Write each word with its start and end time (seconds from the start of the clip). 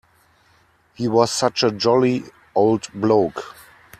He 0.95 1.07
was 1.07 1.29
such 1.29 1.61
a 1.61 1.69
jolly 1.71 2.23
old 2.55 2.91
bloke. 2.91 3.43